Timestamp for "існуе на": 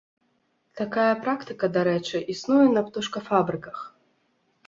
2.35-2.81